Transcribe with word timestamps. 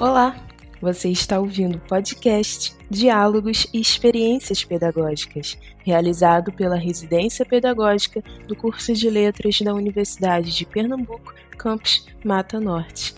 Olá, 0.00 0.36
você 0.80 1.08
está 1.08 1.40
ouvindo 1.40 1.78
o 1.78 1.80
podcast 1.80 2.72
Diálogos 2.88 3.66
e 3.74 3.80
Experiências 3.80 4.62
Pedagógicas, 4.62 5.58
realizado 5.84 6.52
pela 6.52 6.76
Residência 6.76 7.44
Pedagógica 7.44 8.22
do 8.46 8.54
curso 8.54 8.92
de 8.94 9.10
Letras 9.10 9.60
da 9.60 9.74
Universidade 9.74 10.54
de 10.54 10.64
Pernambuco, 10.64 11.34
campus 11.58 12.06
Mata 12.24 12.60
Norte. 12.60 13.16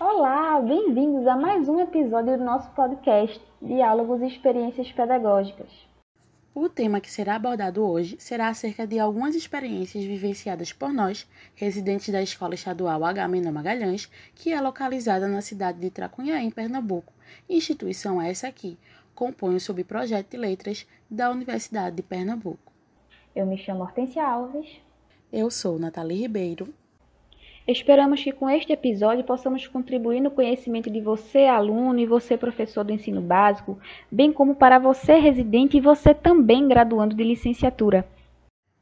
Olá, 0.00 0.58
bem-vindos 0.60 1.26
a 1.26 1.36
mais 1.36 1.68
um 1.68 1.78
episódio 1.78 2.38
do 2.38 2.44
nosso 2.44 2.70
podcast 2.70 3.38
Diálogos 3.60 4.22
e 4.22 4.28
Experiências 4.28 4.90
Pedagógicas. 4.90 5.91
O 6.54 6.68
tema 6.68 7.00
que 7.00 7.10
será 7.10 7.36
abordado 7.36 7.82
hoje 7.82 8.14
será 8.18 8.48
acerca 8.48 8.86
de 8.86 8.98
algumas 8.98 9.34
experiências 9.34 10.04
vivenciadas 10.04 10.70
por 10.70 10.92
nós, 10.92 11.26
residentes 11.54 12.10
da 12.10 12.22
Escola 12.22 12.54
Estadual 12.54 13.02
H. 13.06 13.26
Menor 13.26 13.54
Magalhães, 13.54 14.10
que 14.34 14.52
é 14.52 14.60
localizada 14.60 15.26
na 15.26 15.40
cidade 15.40 15.80
de 15.80 15.88
Tracunhaém, 15.88 16.50
Pernambuco. 16.50 17.14
Instituição 17.48 18.20
essa 18.20 18.52
que 18.52 18.78
compõe 19.14 19.54
o 19.54 19.60
subprojeto 19.60 20.32
de 20.32 20.36
letras 20.36 20.86
da 21.10 21.30
Universidade 21.30 21.96
de 21.96 22.02
Pernambuco. 22.02 22.70
Eu 23.34 23.46
me 23.46 23.56
chamo 23.56 23.84
Hortensia 23.84 24.26
Alves. 24.26 24.78
Eu 25.32 25.50
sou 25.50 25.78
Nathalie 25.78 26.20
Ribeiro. 26.20 26.74
Esperamos 27.66 28.22
que 28.22 28.32
com 28.32 28.50
este 28.50 28.72
episódio 28.72 29.22
possamos 29.22 29.68
contribuir 29.68 30.20
no 30.20 30.32
conhecimento 30.32 30.90
de 30.90 31.00
você, 31.00 31.46
aluno, 31.46 31.98
e 32.00 32.06
você, 32.06 32.36
professor 32.36 32.82
do 32.82 32.92
ensino 32.92 33.20
básico, 33.20 33.78
bem 34.10 34.32
como 34.32 34.56
para 34.56 34.80
você, 34.80 35.14
residente, 35.14 35.76
e 35.76 35.80
você 35.80 36.12
também, 36.12 36.66
graduando 36.66 37.14
de 37.14 37.22
licenciatura. 37.22 38.04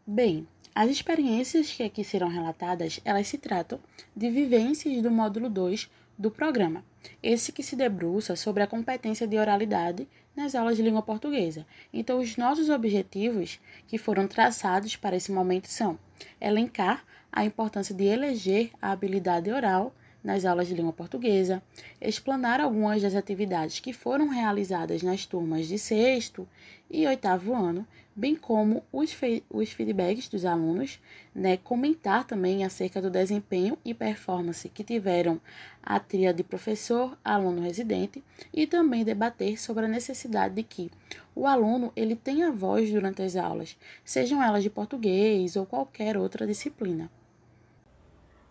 Bem, 0.06 0.48
as 0.74 0.88
experiências 0.88 1.72
que 1.72 1.82
aqui 1.82 2.02
serão 2.02 2.28
relatadas, 2.28 3.00
elas 3.04 3.28
se 3.28 3.36
tratam 3.36 3.78
de 4.16 4.30
vivências 4.30 5.02
do 5.02 5.10
módulo 5.10 5.50
2 5.50 5.90
do 6.16 6.30
programa, 6.30 6.82
esse 7.22 7.52
que 7.52 7.62
se 7.62 7.76
debruça 7.76 8.34
sobre 8.34 8.62
a 8.62 8.66
competência 8.66 9.26
de 9.26 9.36
oralidade 9.36 10.08
nas 10.34 10.54
aulas 10.54 10.76
de 10.76 10.82
língua 10.82 11.02
portuguesa. 11.02 11.66
Então, 11.92 12.18
os 12.18 12.36
nossos 12.36 12.70
objetivos 12.70 13.60
que 13.86 13.98
foram 13.98 14.26
traçados 14.26 14.96
para 14.96 15.16
esse 15.16 15.30
momento 15.30 15.66
são 15.66 15.98
elencar 16.40 17.04
a 17.32 17.44
importância 17.44 17.94
de 17.94 18.04
eleger 18.04 18.70
a 18.80 18.92
habilidade 18.92 19.50
oral 19.50 19.94
nas 20.22 20.44
aulas 20.44 20.68
de 20.68 20.74
língua 20.74 20.92
portuguesa, 20.92 21.62
explanar 22.00 22.60
algumas 22.60 23.00
das 23.02 23.14
atividades 23.14 23.80
que 23.80 23.92
foram 23.92 24.28
realizadas 24.28 25.02
nas 25.02 25.24
turmas 25.24 25.66
de 25.66 25.78
sexto 25.78 26.46
e 26.90 27.06
oitavo 27.06 27.54
ano, 27.54 27.86
bem 28.14 28.36
como 28.36 28.82
os, 28.92 29.16
os 29.48 29.72
feedbacks 29.72 30.28
dos 30.28 30.44
alunos, 30.44 31.00
né, 31.34 31.56
comentar 31.56 32.24
também 32.24 32.64
acerca 32.64 33.00
do 33.00 33.08
desempenho 33.08 33.78
e 33.84 33.94
performance 33.94 34.68
que 34.68 34.84
tiveram 34.84 35.40
a 35.82 35.98
tria 35.98 36.34
de 36.34 36.42
professor, 36.42 37.16
aluno 37.24 37.62
residente 37.62 38.22
e 38.52 38.66
também 38.66 39.04
debater 39.04 39.58
sobre 39.58 39.86
a 39.86 39.88
necessidade 39.88 40.54
de 40.54 40.62
que 40.62 40.90
o 41.34 41.46
aluno 41.46 41.92
ele 41.96 42.14
tenha 42.14 42.52
voz 42.52 42.90
durante 42.90 43.22
as 43.22 43.36
aulas, 43.36 43.78
sejam 44.04 44.42
elas 44.42 44.62
de 44.62 44.68
português 44.68 45.56
ou 45.56 45.64
qualquer 45.64 46.16
outra 46.18 46.46
disciplina. 46.46 47.10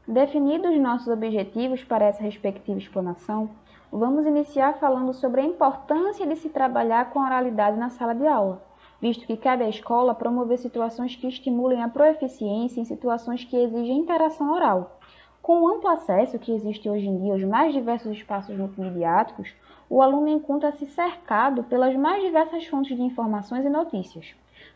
Definidos 0.10 0.76
nossos 0.80 1.08
objetivos 1.08 1.84
para 1.84 2.06
essa 2.06 2.24
respectiva 2.24 2.80
explanação, 2.80 3.48
vamos 3.92 4.26
iniciar 4.26 4.80
falando 4.80 5.14
sobre 5.14 5.40
a 5.40 5.46
importância 5.46 6.26
de 6.26 6.36
se 6.36 6.50
trabalhar 6.50 7.12
com 7.12 7.20
a 7.20 7.28
oralidade 7.28 7.78
na 7.78 7.92
sala 7.92 8.16
de 8.16 8.26
aula, 8.26 8.60
visto 9.00 9.28
que 9.28 9.38
cabe 9.38 9.66
à 9.66 9.70
escola 9.70 10.16
promover 10.16 10.58
situações 10.58 11.16
que 11.16 11.28
estimulem 11.28 11.84
a 11.84 11.88
proeficiência 11.88 12.82
em 12.82 12.86
situações 12.86 13.46
que 13.46 13.56
exigem 13.56 14.00
interação 14.00 14.52
oral. 14.52 14.98
Com 15.44 15.62
o 15.62 15.68
amplo 15.68 15.92
acesso 15.92 16.40
que 16.40 16.54
existe 16.54 16.90
hoje 16.90 17.06
em 17.06 17.20
dia 17.20 17.34
aos 17.34 17.44
mais 17.44 17.72
diversos 17.72 18.12
espaços 18.12 18.58
multimediáticos, 18.58 19.54
o 19.88 20.02
aluno 20.02 20.28
encontra-se 20.28 20.88
cercado 20.88 21.66
pelas 21.66 21.96
mais 21.96 22.24
diversas 22.24 22.66
fontes 22.66 22.98
de 22.98 23.04
informações 23.04 23.64
e 23.64 23.70
notícias. 23.70 24.34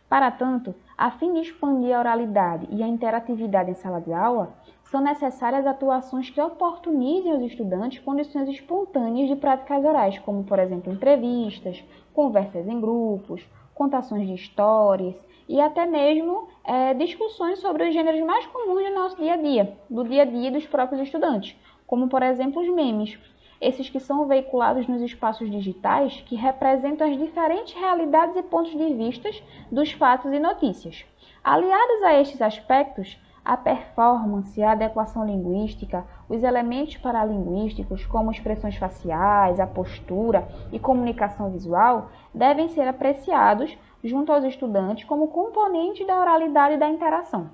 Para 0.08 0.30
tanto, 0.30 0.76
a 0.96 1.10
fim 1.10 1.34
de 1.34 1.40
expandir 1.40 1.96
a 1.96 2.00
oralidade 2.00 2.68
e 2.70 2.84
a 2.84 2.88
interatividade 2.88 3.72
em 3.72 3.74
sala 3.74 4.00
de 4.00 4.14
aula, 4.14 4.54
são 4.94 5.02
necessárias 5.02 5.66
atuações 5.66 6.30
que 6.30 6.40
oportunizem 6.40 7.32
aos 7.32 7.42
estudantes 7.42 7.98
condições 7.98 8.48
espontâneas 8.48 9.28
de 9.28 9.36
práticas 9.36 9.84
orais, 9.84 10.20
como, 10.20 10.44
por 10.44 10.60
exemplo, 10.60 10.94
entrevistas, 10.94 11.84
conversas 12.14 12.68
em 12.68 12.80
grupos, 12.80 13.44
contações 13.74 14.28
de 14.28 14.36
histórias 14.36 15.16
e 15.50 15.60
até 15.60 15.88
mesmo 15.88 16.48
é, 16.64 16.94
discussões 16.94 17.58
sobre 17.58 17.88
os 17.90 17.94
gêneros 17.96 18.22
mais 18.22 18.46
comuns 18.46 18.88
do 18.88 18.94
nosso 18.94 19.18
dia 19.18 19.34
a 19.34 19.38
dia, 19.38 19.76
do 19.90 20.04
dia 20.04 20.22
a 20.22 20.26
dia 20.26 20.52
dos 20.52 20.68
próprios 20.68 21.02
estudantes, 21.02 21.56
como, 21.88 22.08
por 22.08 22.22
exemplo, 22.22 22.62
os 22.62 22.70
memes, 22.70 23.18
esses 23.60 23.90
que 23.90 24.00
são 24.00 24.28
veiculados 24.28 24.88
nos 24.88 25.02
espaços 25.02 25.50
digitais 25.50 26.22
que 26.28 26.36
representam 26.36 27.10
as 27.10 27.18
diferentes 27.18 27.74
realidades 27.74 28.36
e 28.36 28.44
pontos 28.44 28.72
de 28.72 28.94
vista 28.94 29.32
dos 29.72 29.92
fatos 29.92 30.32
e 30.32 30.40
notícias. 30.40 31.04
Aliados 31.44 32.04
a 32.04 32.22
estes 32.22 32.40
aspectos, 32.44 33.18
a 33.44 33.58
performance, 33.58 34.62
a 34.62 34.72
adequação 34.72 35.26
linguística, 35.26 36.06
os 36.30 36.42
elementos 36.44 36.98
paralinguísticos, 36.98 38.06
como 38.06 38.32
expressões 38.32 38.78
faciais, 38.78 39.60
a 39.60 39.68
postura 39.68 40.48
e 40.72 40.80
comunicação 40.80 41.52
visual, 41.52 42.10
devem 42.34 42.70
ser 42.70 42.88
apreciados 42.88 43.78
junto 44.04 44.32
aos 44.32 44.44
estudantes 44.44 45.06
como 45.06 45.28
componente 45.28 46.06
da 46.06 46.20
oralidade 46.20 46.78
da 46.78 46.90
interação. 46.90 47.50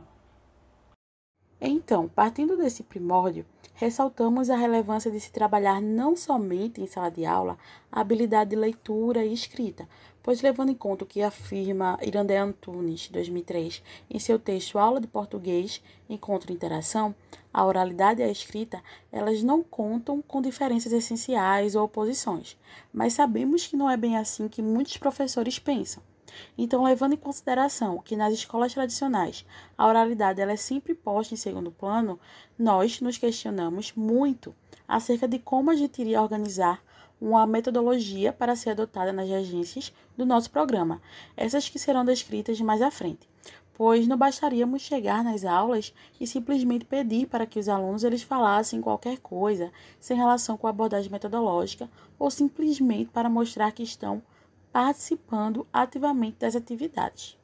Então, 1.62 2.08
partindo 2.08 2.56
desse 2.56 2.84
primórdio, 2.84 3.46
ressaltamos 3.74 4.50
a 4.50 4.56
relevância 4.56 5.12
de 5.12 5.20
se 5.20 5.32
trabalhar 5.32 5.82
não 5.82 6.16
somente 6.16 6.82
em 6.82 6.88
sala 6.88 7.12
de 7.12 7.26
aula 7.26 7.58
a 7.92 8.00
habilidade 8.00 8.52
de 8.52 8.56
leitura 8.56 9.26
e 9.26 9.34
escrita, 9.34 9.88
pois 10.30 10.44
levando 10.44 10.70
em 10.70 10.76
conta 10.76 11.04
o 11.04 11.08
que 11.08 11.24
afirma 11.24 11.98
Irandé 12.04 12.38
Antunes, 12.38 13.10
2003, 13.10 13.82
em 14.12 14.20
seu 14.20 14.38
texto 14.38 14.78
Aula 14.78 15.02
de 15.02 15.08
Português, 15.08 15.82
Encontro 16.08 16.52
e 16.52 16.54
Interação, 16.54 17.16
a 17.52 17.66
oralidade 17.66 18.22
e 18.22 18.24
a 18.24 18.30
escrita, 18.30 18.80
elas 19.12 19.42
não 19.42 19.64
contam 19.64 20.22
com 20.22 20.40
diferenças 20.40 20.94
essenciais 20.94 21.74
ou 21.74 21.84
oposições, 21.84 22.56
mas 22.94 23.14
sabemos 23.14 23.66
que 23.66 23.76
não 23.76 23.90
é 23.90 23.98
bem 23.98 24.18
assim 24.18 24.48
que 24.48 24.62
muitos 24.62 24.98
professores 24.98 25.58
pensam. 25.58 26.04
Então, 26.56 26.84
levando 26.84 27.14
em 27.14 27.18
consideração 27.18 27.98
que 27.98 28.16
nas 28.16 28.32
escolas 28.32 28.72
tradicionais 28.72 29.44
a 29.76 29.88
oralidade 29.88 30.40
ela 30.40 30.52
é 30.52 30.58
sempre 30.58 30.94
posta 30.94 31.34
em 31.34 31.38
segundo 31.38 31.72
plano, 31.72 32.20
nós 32.56 33.02
nos 33.02 33.18
questionamos 33.18 33.94
muito 33.96 34.54
acerca 34.88 35.28
de 35.28 35.40
como 35.40 35.72
a 35.72 35.76
gente 35.76 36.00
iria 36.00 36.22
organizar 36.22 36.84
uma 37.22 37.46
metodologia 37.46 38.32
para 38.32 38.56
ser 38.56 38.72
adotada 38.72 39.12
nas 39.12 39.30
agências 39.30 39.94
do 40.18 40.26
nosso 40.26 40.50
programa, 40.50 41.02
essas 41.36 41.68
que 41.68 41.78
serão 41.78 42.06
descritas 42.06 42.60
mais 42.62 42.82
à 42.82 42.90
frente, 42.90 43.30
pois 43.74 44.08
não 44.08 44.18
bastaríamos 44.18 44.82
chegar 44.82 45.24
nas 45.24 45.46
aulas 45.46 45.94
e 46.20 46.28
simplesmente 46.28 46.86
pedir 46.86 47.28
para 47.28 47.46
que 47.46 47.60
os 47.60 47.70
alunos 47.70 48.04
eles 48.04 48.24
falassem 48.24 48.82
qualquer 48.82 49.20
coisa 49.20 49.72
sem 50.00 50.18
relação 50.18 50.58
com 50.58 50.68
a 50.68 50.70
abordagem 50.70 51.12
metodológica 51.12 51.90
ou 52.18 52.30
simplesmente 52.30 53.10
para 53.12 53.30
mostrar 53.30 53.72
que 53.72 53.84
estão 53.84 54.22
participando 54.72 55.66
ativamente 55.74 56.38
das 56.40 56.56
atividades. 56.56 57.38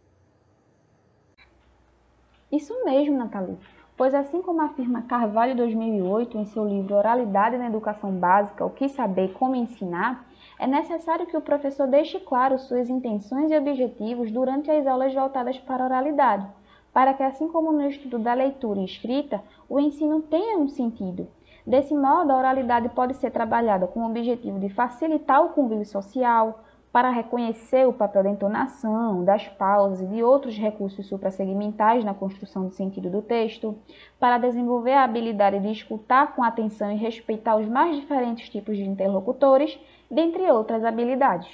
Isso 2.52 2.74
mesmo, 2.86 3.18
Nathalie. 3.18 3.58
Pois 3.98 4.14
assim 4.14 4.42
como 4.42 4.62
afirma 4.62 5.04
Carvalho 5.04 5.56
2008 5.56 6.38
em 6.38 6.46
seu 6.48 6.68
livro 6.68 6.96
Oralidade 6.96 7.58
na 7.58 7.68
Educação 7.68 8.12
Básica, 8.12 8.66
o 8.66 8.70
que 8.70 8.90
saber, 8.90 9.32
como 9.32 9.56
ensinar, 9.56 10.28
é 10.60 10.68
necessário 10.68 11.26
que 11.26 11.38
o 11.38 11.42
professor 11.42 11.88
deixe 11.88 12.20
claro 12.20 12.60
suas 12.60 12.90
intenções 12.90 13.50
e 13.50 13.58
objetivos 13.58 14.30
durante 14.32 14.70
as 14.70 14.86
aulas 14.86 15.14
voltadas 15.14 15.58
para 15.60 15.82
a 15.82 15.88
oralidade, 15.88 16.46
para 16.92 17.14
que 17.14 17.24
assim 17.24 17.48
como 17.48 17.72
no 17.72 17.88
estudo 17.88 18.20
da 18.20 18.34
leitura 18.34 18.82
e 18.82 18.86
escrita, 18.86 19.42
o 19.70 19.80
ensino 19.80 20.22
tenha 20.22 20.58
um 20.58 20.68
sentido. 20.68 21.30
Desse 21.66 21.96
modo, 21.96 22.32
a 22.32 22.38
oralidade 22.38 22.90
pode 22.90 23.14
ser 23.14 23.32
trabalhada 23.32 23.88
com 23.88 24.02
o 24.02 24.10
objetivo 24.10 24.60
de 24.60 24.68
facilitar 24.68 25.42
o 25.42 25.54
convívio 25.54 25.86
social, 25.86 26.60
para 26.96 27.10
reconhecer 27.10 27.86
o 27.86 27.92
papel 27.92 28.24
da 28.24 28.30
entonação, 28.30 29.26
das 29.26 29.46
pausas 29.50 30.00
e 30.00 30.06
de 30.06 30.24
outros 30.24 30.56
recursos 30.56 31.06
suprassegmentais 31.08 32.06
na 32.06 32.14
construção 32.14 32.70
do 32.70 32.74
sentido 32.74 33.10
do 33.10 33.22
texto, 33.22 33.78
para 34.18 34.38
desenvolver 34.38 34.94
a 34.94 35.04
habilidade 35.04 35.60
de 35.60 35.70
escutar 35.74 36.34
com 36.34 36.42
atenção 36.42 36.90
e 36.90 36.96
respeitar 36.96 37.58
os 37.58 37.68
mais 37.68 37.98
diferentes 37.98 38.48
tipos 38.48 38.78
de 38.78 38.84
interlocutores, 38.84 39.78
dentre 40.10 40.50
outras 40.50 40.86
habilidades. 40.86 41.52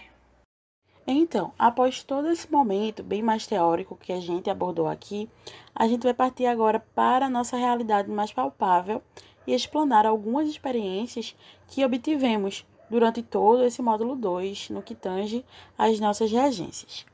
Então, 1.08 1.52
após 1.58 2.04
todo 2.04 2.30
esse 2.30 2.52
momento 2.52 3.02
bem 3.02 3.24
mais 3.24 3.48
teórico 3.48 3.98
que 3.98 4.14
a 4.14 4.20
gente 4.20 4.48
abordou 4.48 4.88
aqui, 4.88 5.28
a 5.74 5.88
gente 5.88 6.04
vai 6.04 6.14
partir 6.14 6.46
agora 6.46 6.80
para 6.94 7.26
a 7.26 7.30
nossa 7.32 7.58
realidade 7.58 8.12
mais 8.12 8.32
palpável 8.32 9.02
e 9.48 9.56
explanar 9.56 10.06
algumas 10.06 10.48
experiências 10.48 11.36
que 11.68 11.84
obtivemos 11.84 12.64
durante 12.92 13.24
todo 13.24 13.64
esse 13.64 13.82
módulo 13.82 14.18
2, 14.18 14.70
no 14.70 14.82
que 14.82 14.94
tange 14.94 15.46
às 15.78 15.98
nossas 15.98 16.30
reagências. 16.30 17.06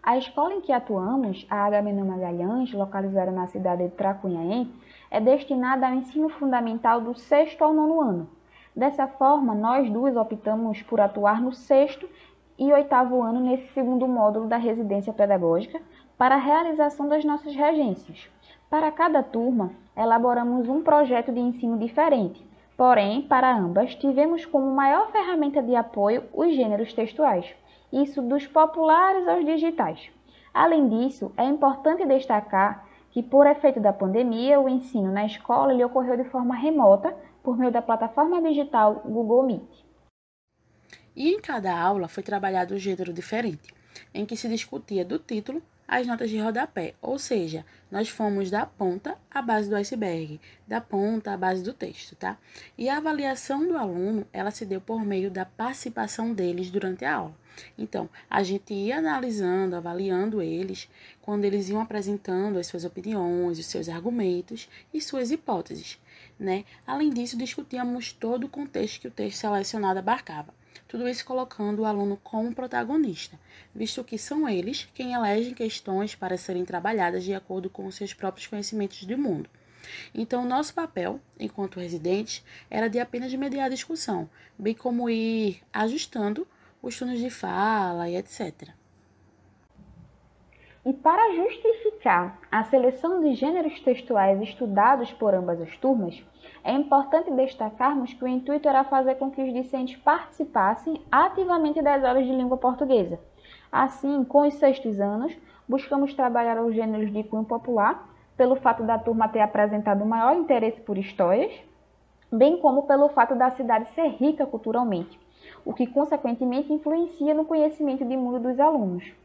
A 0.00 0.16
escola 0.16 0.54
em 0.54 0.60
que 0.60 0.72
atuamos, 0.72 1.44
a 1.50 1.64
Agamenon 1.64 2.06
Magalhães, 2.06 2.72
localizada 2.72 3.32
na 3.32 3.48
cidade 3.48 3.82
de 3.82 3.90
Tracunhaém, 3.90 4.72
é 5.10 5.20
destinada 5.20 5.88
ao 5.88 5.94
ensino 5.94 6.28
fundamental 6.28 7.00
do 7.00 7.18
sexto 7.18 7.62
ao 7.62 7.74
nono 7.74 8.00
ano. 8.00 8.30
Dessa 8.74 9.08
forma, 9.08 9.54
nós 9.54 9.90
duas 9.90 10.16
optamos 10.16 10.80
por 10.82 11.00
atuar 11.00 11.42
no 11.42 11.52
sexto 11.52 12.08
e 12.56 12.72
oitavo 12.72 13.22
ano 13.22 13.40
nesse 13.40 13.72
segundo 13.72 14.06
módulo 14.06 14.46
da 14.46 14.56
residência 14.56 15.12
pedagógica 15.12 15.82
para 16.16 16.36
a 16.36 16.38
realização 16.38 17.08
das 17.08 17.24
nossas 17.24 17.54
regências. 17.54 18.28
Para 18.70 18.90
cada 18.92 19.22
turma, 19.22 19.72
elaboramos 19.96 20.68
um 20.68 20.82
projeto 20.82 21.32
de 21.32 21.40
ensino 21.40 21.76
diferente, 21.76 22.51
porém, 22.82 23.22
para 23.22 23.56
ambas, 23.56 23.94
tivemos 23.94 24.44
como 24.44 24.74
maior 24.74 25.12
ferramenta 25.12 25.62
de 25.62 25.76
apoio 25.76 26.24
os 26.34 26.52
gêneros 26.52 26.92
textuais 26.92 27.46
isso 27.92 28.20
dos 28.20 28.44
populares 28.44 29.28
aos 29.28 29.44
digitais. 29.44 30.10
Além 30.52 30.88
disso, 30.88 31.30
é 31.36 31.44
importante 31.44 32.04
destacar 32.04 32.88
que, 33.12 33.22
por 33.22 33.46
efeito 33.46 33.78
da 33.78 33.92
pandemia, 33.92 34.58
o 34.58 34.68
ensino 34.68 35.12
na 35.12 35.24
escola 35.24 35.72
ele 35.72 35.84
ocorreu 35.84 36.16
de 36.16 36.28
forma 36.28 36.56
remota 36.56 37.16
por 37.40 37.56
meio 37.56 37.70
da 37.70 37.80
plataforma 37.80 38.42
digital 38.42 38.94
Google 39.04 39.44
Meet. 39.44 39.84
E 41.14 41.28
em 41.28 41.40
cada 41.40 41.80
aula 41.80 42.08
foi 42.08 42.24
trabalhado 42.24 42.74
um 42.74 42.78
gênero 42.78 43.12
diferente, 43.12 43.72
em 44.12 44.26
que 44.26 44.36
se 44.36 44.48
discutia 44.48 45.04
do 45.04 45.20
título 45.20 45.62
as 45.92 46.06
notas 46.06 46.30
de 46.30 46.38
rodapé, 46.38 46.94
ou 47.02 47.18
seja, 47.18 47.66
nós 47.90 48.08
fomos 48.08 48.50
da 48.50 48.64
ponta 48.64 49.18
à 49.30 49.42
base 49.42 49.68
do 49.68 49.76
iceberg, 49.76 50.40
da 50.66 50.80
ponta 50.80 51.34
à 51.34 51.36
base 51.36 51.62
do 51.62 51.74
texto, 51.74 52.16
tá? 52.16 52.38
E 52.78 52.88
a 52.88 52.96
avaliação 52.96 53.68
do 53.68 53.76
aluno, 53.76 54.26
ela 54.32 54.50
se 54.50 54.64
deu 54.64 54.80
por 54.80 55.04
meio 55.04 55.30
da 55.30 55.44
participação 55.44 56.32
deles 56.32 56.70
durante 56.70 57.04
a 57.04 57.16
aula. 57.16 57.36
Então, 57.76 58.08
a 58.30 58.42
gente 58.42 58.72
ia 58.72 58.96
analisando, 58.96 59.76
avaliando 59.76 60.40
eles, 60.40 60.88
quando 61.20 61.44
eles 61.44 61.68
iam 61.68 61.82
apresentando 61.82 62.58
as 62.58 62.66
suas 62.66 62.86
opiniões, 62.86 63.58
os 63.58 63.66
seus 63.66 63.86
argumentos 63.90 64.70
e 64.94 64.98
suas 64.98 65.30
hipóteses, 65.30 66.00
né? 66.40 66.64
Além 66.86 67.10
disso, 67.10 67.36
discutíamos 67.36 68.14
todo 68.14 68.44
o 68.44 68.48
contexto 68.48 68.98
que 68.98 69.08
o 69.08 69.10
texto 69.10 69.40
selecionado 69.40 69.98
abarcava. 69.98 70.54
Tudo 70.88 71.08
isso 71.08 71.24
colocando 71.24 71.80
o 71.80 71.84
aluno 71.84 72.18
como 72.22 72.54
protagonista, 72.54 73.38
visto 73.74 74.04
que 74.04 74.18
são 74.18 74.48
eles 74.48 74.88
quem 74.94 75.14
elegem 75.14 75.54
questões 75.54 76.14
para 76.14 76.36
serem 76.36 76.64
trabalhadas 76.64 77.24
de 77.24 77.34
acordo 77.34 77.70
com 77.70 77.90
seus 77.90 78.12
próprios 78.12 78.46
conhecimentos 78.46 79.04
do 79.04 79.16
mundo. 79.16 79.48
Então, 80.14 80.44
nosso 80.44 80.74
papel, 80.74 81.20
enquanto 81.38 81.80
residentes, 81.80 82.44
era 82.70 82.88
de 82.88 83.00
apenas 83.00 83.32
mediar 83.34 83.66
a 83.66 83.70
discussão, 83.70 84.28
bem 84.58 84.74
como 84.74 85.10
ir 85.10 85.60
ajustando 85.72 86.46
os 86.82 86.96
turnos 86.96 87.18
de 87.18 87.30
fala 87.30 88.08
e 88.08 88.16
etc. 88.16 88.70
E 90.84 90.92
para 90.92 91.36
justificar 91.36 92.40
a 92.50 92.64
seleção 92.64 93.20
de 93.20 93.34
gêneros 93.34 93.78
textuais 93.82 94.42
estudados 94.42 95.12
por 95.12 95.32
ambas 95.32 95.60
as 95.60 95.76
turmas, 95.76 96.20
é 96.64 96.72
importante 96.72 97.30
destacarmos 97.30 98.12
que 98.12 98.24
o 98.24 98.26
intuito 98.26 98.68
era 98.68 98.82
fazer 98.82 99.14
com 99.14 99.30
que 99.30 99.40
os 99.40 99.52
discentes 99.52 99.96
participassem 99.98 101.00
ativamente 101.08 101.80
das 101.80 102.02
aulas 102.02 102.26
de 102.26 102.32
língua 102.32 102.56
portuguesa. 102.56 103.20
Assim, 103.70 104.24
com 104.24 104.40
os 104.40 104.54
sextos 104.54 104.98
anos, 104.98 105.32
buscamos 105.68 106.14
trabalhar 106.14 106.60
os 106.60 106.74
gêneros 106.74 107.12
de 107.12 107.22
cunho 107.22 107.44
popular, 107.44 108.08
pelo 108.36 108.56
fato 108.56 108.82
da 108.82 108.98
turma 108.98 109.28
ter 109.28 109.40
apresentado 109.40 110.04
maior 110.04 110.34
interesse 110.34 110.80
por 110.80 110.98
histórias, 110.98 111.52
bem 112.30 112.58
como 112.58 112.88
pelo 112.88 113.08
fato 113.10 113.36
da 113.36 113.52
cidade 113.52 113.88
ser 113.94 114.08
rica 114.16 114.44
culturalmente, 114.46 115.16
o 115.64 115.72
que 115.72 115.86
consequentemente 115.86 116.72
influencia 116.72 117.34
no 117.34 117.44
conhecimento 117.44 118.04
de 118.04 118.16
mundo 118.16 118.40
dos 118.40 118.58
alunos. 118.58 119.22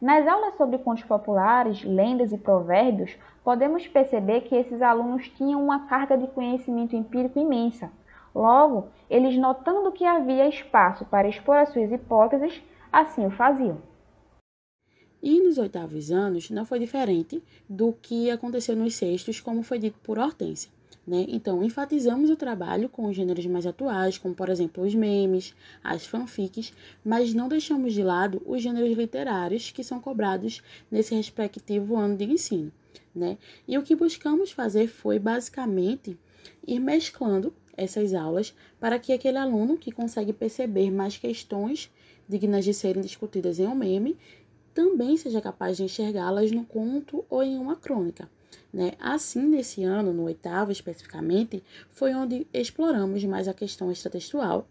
Nas 0.00 0.26
aulas 0.26 0.56
sobre 0.56 0.78
contos 0.78 1.04
populares, 1.04 1.82
lendas 1.82 2.30
e 2.30 2.36
provérbios, 2.36 3.16
podemos 3.42 3.86
perceber 3.88 4.42
que 4.42 4.54
esses 4.54 4.82
alunos 4.82 5.28
tinham 5.30 5.62
uma 5.62 5.86
carga 5.86 6.18
de 6.18 6.26
conhecimento 6.26 6.94
empírico 6.94 7.38
imensa. 7.38 7.90
Logo, 8.34 8.88
eles 9.08 9.38
notando 9.38 9.90
que 9.92 10.04
havia 10.04 10.46
espaço 10.48 11.06
para 11.06 11.28
expor 11.28 11.56
as 11.56 11.70
suas 11.70 11.90
hipóteses, 11.90 12.62
assim 12.92 13.24
o 13.24 13.30
faziam. 13.30 13.78
E 15.22 15.40
nos 15.40 15.56
oitavos 15.56 16.10
anos 16.10 16.50
não 16.50 16.66
foi 16.66 16.78
diferente 16.78 17.42
do 17.66 17.94
que 17.94 18.30
aconteceu 18.30 18.76
nos 18.76 18.94
sextos, 18.94 19.40
como 19.40 19.62
foi 19.62 19.78
dito 19.78 19.98
por 20.00 20.18
Hortência. 20.18 20.75
Né? 21.06 21.24
Então, 21.28 21.62
enfatizamos 21.62 22.30
o 22.30 22.36
trabalho 22.36 22.88
com 22.88 23.06
os 23.06 23.14
gêneros 23.14 23.46
mais 23.46 23.64
atuais, 23.64 24.18
como 24.18 24.34
por 24.34 24.48
exemplo 24.48 24.82
os 24.82 24.94
memes, 24.94 25.54
as 25.82 26.04
fanfics, 26.04 26.72
mas 27.04 27.32
não 27.32 27.48
deixamos 27.48 27.92
de 27.92 28.02
lado 28.02 28.42
os 28.44 28.60
gêneros 28.60 28.96
literários 28.96 29.70
que 29.70 29.84
são 29.84 30.00
cobrados 30.00 30.62
nesse 30.90 31.14
respectivo 31.14 31.96
ano 31.96 32.16
de 32.16 32.24
ensino. 32.24 32.72
Né? 33.14 33.38
E 33.68 33.78
o 33.78 33.82
que 33.82 33.94
buscamos 33.94 34.50
fazer 34.50 34.88
foi 34.88 35.18
basicamente 35.18 36.18
ir 36.66 36.80
mesclando 36.80 37.54
essas 37.76 38.12
aulas 38.12 38.52
para 38.80 38.98
que 38.98 39.12
aquele 39.12 39.38
aluno 39.38 39.76
que 39.76 39.92
consegue 39.92 40.32
perceber 40.32 40.90
mais 40.90 41.16
questões 41.16 41.90
dignas 42.28 42.64
de 42.64 42.74
serem 42.74 43.02
discutidas 43.02 43.60
em 43.60 43.66
um 43.66 43.74
meme 43.74 44.16
também 44.74 45.16
seja 45.16 45.40
capaz 45.40 45.76
de 45.76 45.84
enxergá-las 45.84 46.50
no 46.50 46.64
conto 46.64 47.24
ou 47.30 47.42
em 47.42 47.56
uma 47.56 47.76
crônica. 47.76 48.28
Né? 48.72 48.92
Assim, 49.00 49.42
nesse 49.42 49.84
ano, 49.84 50.12
no 50.12 50.24
oitavo 50.24 50.70
especificamente, 50.70 51.62
foi 51.90 52.14
onde 52.14 52.46
exploramos 52.52 53.24
mais 53.24 53.48
a 53.48 53.54
questão 53.54 53.90
extratextual, 53.90 54.66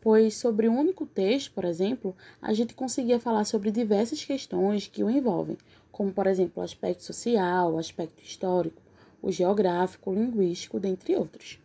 pois 0.00 0.36
sobre 0.36 0.68
um 0.68 0.78
único 0.78 1.04
texto, 1.06 1.52
por 1.52 1.64
exemplo, 1.64 2.14
a 2.40 2.52
gente 2.52 2.74
conseguia 2.74 3.18
falar 3.18 3.44
sobre 3.44 3.70
diversas 3.70 4.24
questões 4.24 4.86
que 4.86 5.02
o 5.02 5.10
envolvem, 5.10 5.58
como, 5.90 6.12
por 6.12 6.26
exemplo, 6.26 6.62
o 6.62 6.64
aspecto 6.64 7.04
social, 7.04 7.72
o 7.72 7.78
aspecto 7.78 8.22
histórico, 8.22 8.80
o 9.22 9.30
geográfico, 9.30 10.10
o 10.10 10.14
linguístico, 10.14 10.80
dentre 10.80 11.14
outros. 11.16 11.58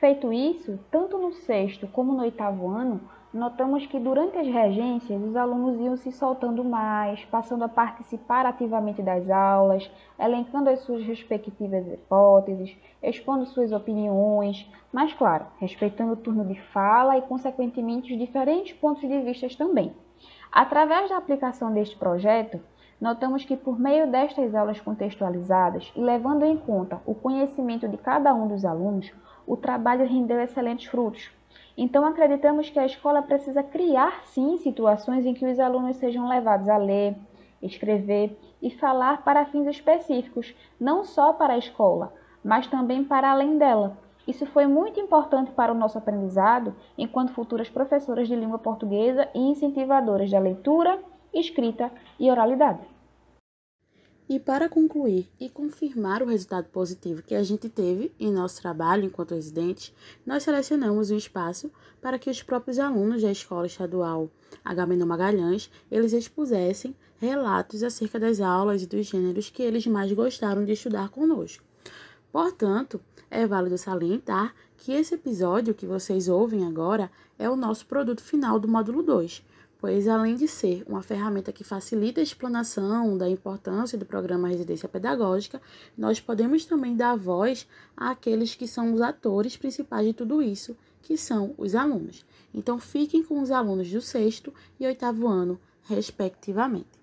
Feito 0.00 0.32
isso, 0.32 0.78
tanto 0.90 1.18
no 1.18 1.32
sexto 1.32 1.88
como 1.88 2.12
no 2.12 2.22
oitavo 2.22 2.68
ano, 2.68 3.00
notamos 3.32 3.86
que 3.86 3.98
durante 3.98 4.38
as 4.38 4.46
regências 4.46 5.22
os 5.22 5.36
alunos 5.36 5.78
iam 5.80 5.96
se 5.96 6.10
soltando 6.10 6.64
mais, 6.64 7.22
passando 7.26 7.64
a 7.64 7.68
participar 7.68 8.46
ativamente 8.46 9.02
das 9.02 9.28
aulas, 9.28 9.90
elencando 10.18 10.70
as 10.70 10.80
suas 10.80 11.02
respectivas 11.04 11.86
hipóteses, 11.86 12.74
expondo 13.02 13.44
suas 13.46 13.70
opiniões, 13.70 14.70
mas 14.92 15.12
claro, 15.12 15.46
respeitando 15.58 16.12
o 16.12 16.16
turno 16.16 16.44
de 16.44 16.58
fala 16.72 17.18
e, 17.18 17.22
consequentemente, 17.22 18.12
os 18.12 18.18
diferentes 18.18 18.72
pontos 18.72 19.02
de 19.02 19.20
vista 19.20 19.46
também. 19.56 19.92
Através 20.50 21.10
da 21.10 21.18
aplicação 21.18 21.72
deste 21.72 21.96
projeto, 21.96 22.58
notamos 22.98 23.44
que 23.44 23.56
por 23.56 23.78
meio 23.78 24.10
destas 24.10 24.54
aulas 24.54 24.80
contextualizadas 24.80 25.92
e 25.94 26.00
levando 26.00 26.44
em 26.44 26.56
conta 26.56 27.00
o 27.04 27.14
conhecimento 27.14 27.86
de 27.86 27.98
cada 27.98 28.34
um 28.34 28.48
dos 28.48 28.64
alunos, 28.64 29.12
o 29.46 29.56
trabalho 29.56 30.06
rendeu 30.06 30.40
excelentes 30.40 30.86
frutos 30.86 31.30
então, 31.80 32.04
acreditamos 32.04 32.68
que 32.68 32.78
a 32.80 32.84
escola 32.84 33.22
precisa 33.22 33.62
criar, 33.62 34.24
sim, 34.24 34.56
situações 34.56 35.24
em 35.24 35.32
que 35.32 35.46
os 35.46 35.60
alunos 35.60 35.94
sejam 35.94 36.28
levados 36.28 36.68
a 36.68 36.76
ler, 36.76 37.16
escrever 37.62 38.36
e 38.60 38.68
falar 38.68 39.22
para 39.22 39.46
fins 39.46 39.64
específicos, 39.68 40.52
não 40.80 41.04
só 41.04 41.32
para 41.32 41.54
a 41.54 41.58
escola, 41.58 42.12
mas 42.42 42.66
também 42.66 43.04
para 43.04 43.30
além 43.30 43.58
dela. 43.58 43.96
Isso 44.26 44.44
foi 44.46 44.66
muito 44.66 44.98
importante 44.98 45.52
para 45.52 45.72
o 45.72 45.74
nosso 45.76 45.96
aprendizado 45.96 46.74
enquanto 46.98 47.32
futuras 47.32 47.70
professoras 47.70 48.26
de 48.26 48.34
língua 48.34 48.58
portuguesa 48.58 49.28
e 49.32 49.38
incentivadoras 49.38 50.32
da 50.32 50.40
leitura, 50.40 50.98
escrita 51.32 51.92
e 52.18 52.28
oralidade. 52.28 52.80
E 54.28 54.38
para 54.38 54.68
concluir 54.68 55.26
e 55.40 55.48
confirmar 55.48 56.22
o 56.22 56.26
resultado 56.26 56.68
positivo 56.68 57.22
que 57.22 57.34
a 57.34 57.42
gente 57.42 57.66
teve 57.66 58.12
em 58.20 58.30
nosso 58.30 58.60
trabalho 58.60 59.06
enquanto 59.06 59.34
residentes, 59.34 59.90
nós 60.26 60.42
selecionamos 60.42 61.10
um 61.10 61.16
espaço 61.16 61.70
para 62.02 62.18
que 62.18 62.28
os 62.28 62.42
próprios 62.42 62.78
alunos 62.78 63.22
da 63.22 63.32
Escola 63.32 63.66
Estadual 63.66 64.30
Agamenon 64.62 65.06
Magalhães, 65.06 65.70
eles 65.90 66.12
expusessem 66.12 66.94
relatos 67.18 67.82
acerca 67.82 68.20
das 68.20 68.38
aulas 68.38 68.82
e 68.82 68.86
dos 68.86 69.06
gêneros 69.06 69.48
que 69.48 69.62
eles 69.62 69.86
mais 69.86 70.12
gostaram 70.12 70.62
de 70.62 70.72
estudar 70.72 71.08
conosco. 71.08 71.64
Portanto, 72.30 73.00
é 73.30 73.46
válido 73.46 73.78
salientar 73.78 74.54
que 74.76 74.92
esse 74.92 75.14
episódio 75.14 75.74
que 75.74 75.86
vocês 75.86 76.28
ouvem 76.28 76.66
agora 76.66 77.10
é 77.38 77.48
o 77.48 77.56
nosso 77.56 77.86
produto 77.86 78.22
final 78.22 78.60
do 78.60 78.68
módulo 78.68 79.02
2, 79.02 79.42
pois 79.78 80.08
além 80.08 80.34
de 80.34 80.48
ser 80.48 80.84
uma 80.86 81.02
ferramenta 81.02 81.52
que 81.52 81.62
facilita 81.62 82.20
a 82.20 82.22
explanação 82.22 83.16
da 83.16 83.28
importância 83.28 83.96
do 83.96 84.04
programa 84.04 84.48
Residência 84.48 84.88
Pedagógica, 84.88 85.62
nós 85.96 86.20
podemos 86.20 86.64
também 86.64 86.96
dar 86.96 87.16
voz 87.16 87.66
àqueles 87.96 88.54
que 88.54 88.66
são 88.66 88.92
os 88.92 89.00
atores 89.00 89.56
principais 89.56 90.06
de 90.06 90.12
tudo 90.12 90.42
isso, 90.42 90.76
que 91.00 91.16
são 91.16 91.54
os 91.56 91.74
alunos. 91.74 92.26
Então 92.52 92.78
fiquem 92.78 93.22
com 93.22 93.40
os 93.40 93.50
alunos 93.50 93.90
do 93.90 94.00
sexto 94.00 94.52
e 94.80 94.86
oitavo 94.86 95.28
ano, 95.28 95.60
respectivamente. 95.84 96.98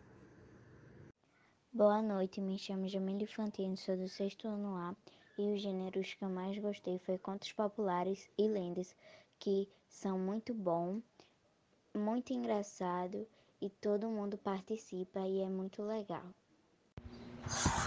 Boa 1.72 2.01
noite, 2.01 2.39
me 2.41 2.58
chamo 2.58 2.88
Jamile 2.88 3.25
Fantino, 3.25 3.75
sou 3.77 3.98
do 3.98 4.08
sexto 4.08 4.48
ano 4.48 4.75
A 4.75 4.96
e 5.38 5.53
os 5.53 5.62
gêneros 5.62 6.13
que 6.13 6.24
eu 6.24 6.29
mais 6.29 6.58
gostei 6.58 7.00
foi 7.00 7.17
contos 7.17 7.51
populares 7.51 8.29
e 8.38 8.48
lendas, 8.48 8.96
que 9.39 9.67
são 9.88 10.17
muito 10.17 10.53
bons 10.53 11.03
muito 11.97 12.33
engraçado 12.33 13.27
e 13.61 13.69
todo 13.69 14.07
mundo 14.07 14.37
participa 14.37 15.19
e 15.19 15.41
é 15.41 15.47
muito 15.47 15.81
legal. 15.83 16.23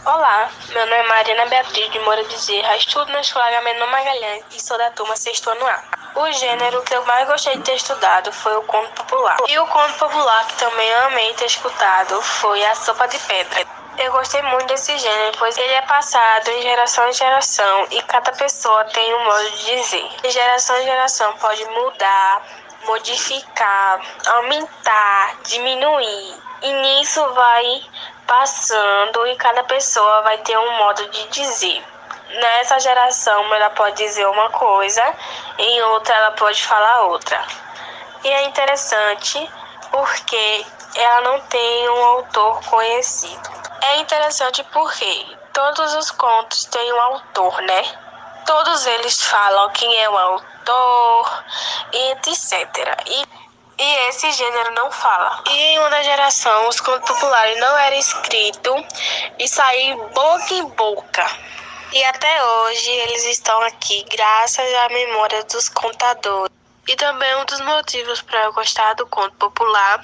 Olá, 0.04 0.50
meu 0.68 0.86
nome 0.86 0.92
é 0.92 1.08
Mariana 1.08 1.46
Beatriz 1.46 1.90
de 1.90 1.98
Moura 2.00 2.22
Bezerra, 2.24 2.76
estudo 2.76 3.10
na 3.12 3.20
Escola 3.20 3.46
Agamenon 3.46 3.86
Magalhães 3.88 4.44
e 4.52 4.60
sou 4.60 4.78
da 4.78 4.90
turma 4.92 5.16
sexto 5.16 5.50
ano 5.50 5.66
A. 5.66 5.98
O 6.14 6.32
gênero 6.32 6.82
que 6.82 6.94
eu 6.94 7.04
mais 7.04 7.28
gostei 7.28 7.56
de 7.56 7.64
ter 7.64 7.74
estudado 7.74 8.32
foi 8.32 8.56
o 8.56 8.62
conto 8.62 8.90
popular. 8.92 9.36
E 9.48 9.58
o 9.58 9.66
conto 9.66 9.98
popular 9.98 10.46
que 10.46 10.56
também 10.58 10.94
amei 10.94 11.34
ter 11.34 11.46
escutado 11.46 12.20
foi 12.22 12.64
A 12.64 12.74
Sopa 12.74 13.06
de 13.08 13.18
Pedra. 13.18 13.66
Eu 13.98 14.12
gostei 14.12 14.40
muito 14.42 14.66
desse 14.68 14.96
gênero, 14.96 15.36
pois 15.38 15.58
ele 15.58 15.72
é 15.72 15.82
passado 15.82 16.48
em 16.48 16.62
geração 16.62 17.08
em 17.08 17.12
geração 17.12 17.86
e 17.90 18.00
cada 18.02 18.30
pessoa 18.32 18.84
tem 18.84 19.14
um 19.14 19.24
modo 19.24 19.50
de 19.50 19.76
dizer. 19.76 20.08
De 20.22 20.30
geração 20.30 20.78
em 20.78 20.84
geração 20.84 21.32
pode 21.34 21.64
mudar, 21.64 22.46
modificar, 22.84 24.00
aumentar, 24.26 25.36
diminuir. 25.42 26.34
E 26.62 26.72
nisso 26.72 27.24
vai 27.34 27.82
passando 28.26 29.26
e 29.26 29.36
cada 29.36 29.62
pessoa 29.64 30.22
vai 30.22 30.38
ter 30.38 30.58
um 30.58 30.76
modo 30.78 31.08
de 31.08 31.28
dizer. 31.28 31.84
Nessa 32.30 32.78
geração 32.78 33.54
ela 33.54 33.70
pode 33.70 33.96
dizer 33.96 34.26
uma 34.26 34.50
coisa, 34.50 35.02
em 35.58 35.82
outra 35.82 36.14
ela 36.14 36.32
pode 36.32 36.62
falar 36.66 37.02
outra. 37.02 37.42
E 38.22 38.28
é 38.28 38.44
interessante 38.44 39.50
porque 39.90 40.66
ela 40.94 41.20
não 41.22 41.40
tem 41.42 41.88
um 41.88 42.04
autor 42.04 42.60
conhecido. 42.64 43.50
É 43.82 43.96
interessante 44.00 44.62
porque 44.72 45.26
todos 45.52 45.94
os 45.94 46.10
contos 46.10 46.64
têm 46.66 46.92
um 46.92 47.00
autor, 47.00 47.62
né? 47.62 48.07
Todos 48.48 48.86
eles 48.86 49.22
falam 49.24 49.68
quem 49.72 49.94
é 50.02 50.08
o 50.08 50.16
autor, 50.16 51.44
etc. 51.92 53.04
E 53.06 53.38
e 53.78 54.08
esse 54.08 54.32
gênero 54.32 54.74
não 54.74 54.90
fala. 54.90 55.44
E 55.46 55.52
em 55.52 55.78
uma 55.78 56.02
geração, 56.02 56.66
os 56.66 56.80
contos 56.80 57.08
populares 57.10 57.60
não 57.60 57.76
eram 57.76 57.96
escritos 57.96 58.74
e 59.38 59.46
saíam 59.46 60.08
boca 60.08 60.54
em 60.54 60.64
boca. 60.70 61.26
E 61.92 62.02
até 62.04 62.44
hoje 62.44 62.90
eles 62.90 63.24
estão 63.26 63.60
aqui 63.62 64.04
graças 64.10 64.74
à 64.74 64.88
memória 64.88 65.44
dos 65.44 65.68
contadores. 65.68 66.52
E 66.88 66.96
também 66.96 67.36
um 67.36 67.44
dos 67.44 67.60
motivos 67.60 68.22
para 68.22 68.44
eu 68.44 68.52
gostar 68.54 68.94
do 68.94 69.06
conto 69.06 69.36
popular 69.36 70.02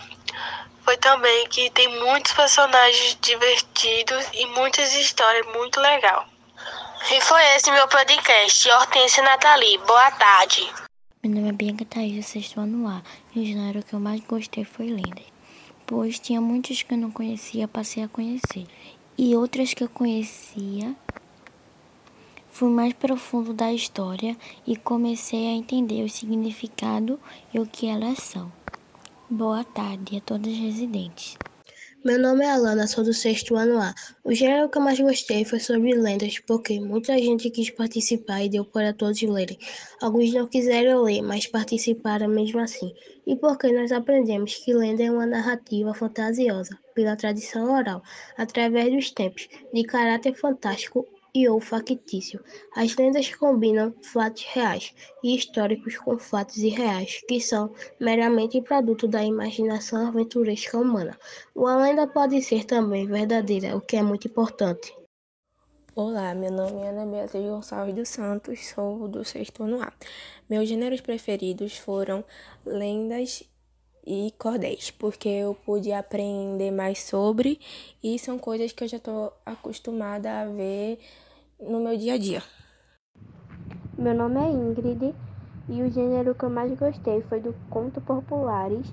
foi 0.85 0.99
também 0.99 1.49
que 1.49 1.71
tem 1.71 1.89
muitos 1.99 2.33
personagens 2.35 3.17
divertidos 3.23 4.27
e 4.35 4.45
muitas 4.49 4.93
histórias 4.93 5.47
muito 5.47 5.81
legais. 5.81 6.34
E 7.13 7.21
foi 7.21 7.43
esse 7.55 7.71
meu 7.71 7.87
podcast, 7.87 8.67
Hortência 8.71 9.23
Nathalie. 9.23 9.77
Boa 9.87 10.11
tarde. 10.13 10.67
Meu 11.23 11.35
nome 11.35 11.51
é 11.51 11.53
Bianca 11.53 11.85
Thaís, 11.85 12.17
do 12.17 12.23
sexto 12.23 12.59
ano 12.59 12.89
A, 12.89 13.03
e 13.35 13.41
o 13.41 13.45
gênero 13.45 13.83
que 13.83 13.93
eu 13.93 14.01
mais 14.01 14.23
gostei 14.23 14.65
foi 14.65 14.87
lendas, 14.87 15.27
pois 15.87 16.19
tinha 16.19 16.41
muitos 16.41 16.83
que 16.83 16.95
eu 16.95 16.99
não 16.99 17.11
conhecia, 17.11 17.69
passei 17.69 18.03
a 18.03 18.09
conhecer, 18.09 18.67
e 19.19 19.37
outras 19.37 19.75
que 19.75 19.85
eu 19.85 19.89
conhecia, 19.91 20.97
fui 22.51 22.71
mais 22.71 22.95
profundo 22.95 23.53
da 23.53 23.71
história 23.71 24.35
e 24.67 24.75
comecei 24.75 25.49
a 25.49 25.53
entender 25.53 26.03
o 26.05 26.09
significado 26.09 27.21
e 27.53 27.61
o 27.61 27.67
que 27.67 27.87
elas 27.87 28.19
são. 28.19 28.51
Boa 29.29 29.63
tarde 29.63 30.17
a 30.17 30.21
todos 30.23 30.51
os 30.51 30.59
residentes. 30.59 31.37
Meu 32.05 32.19
nome 32.19 32.45
é 32.45 32.51
Alana, 32.51 32.87
sou 32.87 33.03
do 33.03 33.15
sexto 33.15 33.57
ano 33.57 33.81
A. 33.81 33.95
O 34.23 34.35
gênero 34.35 34.69
que 34.69 34.77
eu 34.77 34.83
mais 34.83 35.01
gostei 35.01 35.43
foi 35.43 35.59
sobre 35.59 35.95
lendas, 35.95 36.39
porque 36.39 36.79
muita 36.79 37.17
gente 37.17 37.49
quis 37.49 37.71
participar 37.71 38.45
e 38.45 38.51
deu 38.51 38.63
para 38.63 38.93
todos 38.93 39.23
lerem. 39.23 39.59
Alguns 40.03 40.31
não 40.35 40.47
quiseram 40.47 41.03
ler, 41.03 41.23
mas 41.23 41.47
participaram 41.47 42.29
mesmo 42.29 42.61
assim. 42.61 42.93
E 43.27 43.35
porque 43.37 43.73
nós 43.73 43.91
aprendemos 43.91 44.55
que 44.55 44.75
lenda 44.75 45.03
é 45.03 45.11
uma 45.11 45.25
narrativa 45.25 45.95
fantasiosa, 45.95 46.79
pela 46.95 47.17
tradição 47.17 47.73
oral, 47.75 48.03
através 48.37 48.93
dos 48.93 49.11
tempos, 49.11 49.49
de 49.73 49.83
caráter 49.85 50.35
fantástico 50.35 51.09
e 51.35 51.49
ou 51.49 51.61
factício. 51.61 52.43
As 52.77 52.97
lendas 52.97 53.35
combinam 53.35 53.93
fatos 54.03 54.45
reais 54.45 54.95
e 55.23 55.37
históricos 55.37 55.97
com 55.97 56.17
fatos 56.17 56.59
irreais, 56.59 57.21
que 57.27 57.41
são 57.41 57.75
meramente 57.99 58.63
produto 58.63 59.09
da 59.09 59.25
imaginação 59.25 60.07
aventuresca 60.07 60.79
humana. 60.79 61.19
Uma 61.55 61.77
lenda 61.77 62.07
pode 62.07 62.41
ser 62.41 62.65
também 62.65 63.07
verdadeira, 63.07 63.77
o 63.77 63.81
que 63.81 63.97
é 63.97 64.03
muito 64.03 64.29
importante. 64.29 64.95
Olá, 65.97 66.35
meu 66.35 66.51
nome 66.51 66.83
é 66.83 66.89
Ana 66.89 67.07
Beatriz 67.07 67.45
Gonçalves 67.45 67.95
dos 67.95 68.09
Santos, 68.09 68.67
sou 68.67 69.07
do 69.07 69.25
sexto 69.25 69.63
ano 69.63 69.81
A. 69.81 69.93
Meus 70.51 70.69
gêneros 70.69 71.01
preferidos 71.01 71.79
foram 71.79 72.25
lendas 72.67 73.45
e 74.07 74.33
cordéis, 74.39 74.91
porque 74.91 75.29
eu 75.29 75.55
pude 75.55 75.93
aprender 75.93 76.71
mais 76.71 77.01
sobre 77.03 77.59
e 78.03 78.19
são 78.19 78.39
coisas 78.39 78.73
que 78.73 78.85
eu 78.85 78.89
já 78.89 78.99
estou 78.99 79.33
acostumada 79.45 80.41
a 80.41 80.47
ver 80.47 80.99
no 81.59 81.81
meu 81.81 81.97
dia 81.97 82.15
a 82.15 82.19
dia. 82.19 82.43
Meu 83.97 84.15
nome 84.15 84.41
é 84.41 84.51
Ingrid 84.51 85.15
e 85.69 85.83
o 85.83 85.91
gênero 85.91 86.35
que 86.35 86.45
eu 86.45 86.51
mais 86.51 86.77
gostei 86.79 87.23
foi 87.23 87.41
do 87.41 87.55
conto 87.71 88.01
populares, 88.01 88.87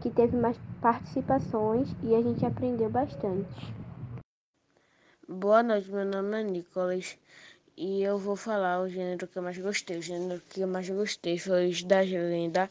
que 0.00 0.10
teve 0.10 0.36
mais 0.36 0.56
participações 0.80 1.88
e 2.02 2.14
a 2.14 2.22
gente 2.22 2.44
aprendeu 2.44 2.90
bastante. 2.90 3.74
Boa 5.26 5.62
noite, 5.62 5.90
meu 5.90 6.04
nome 6.04 6.40
é 6.40 6.44
Nicolas 6.44 7.18
e 7.76 8.02
eu 8.02 8.18
vou 8.18 8.36
falar 8.36 8.80
o 8.80 8.88
gênero 8.88 9.26
que 9.26 9.36
eu 9.36 9.42
mais 9.42 9.58
gostei. 9.58 9.98
O 9.98 10.02
gênero 10.02 10.40
que 10.50 10.60
eu 10.60 10.68
mais 10.68 10.88
gostei 10.88 11.38
foi 11.38 11.68
os 11.68 11.82
das 11.82 12.08
lendas, 12.08 12.68